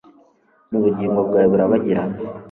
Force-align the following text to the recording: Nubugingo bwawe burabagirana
Nubugingo 0.69 1.19
bwawe 1.27 1.43
burabagirana 1.51 2.15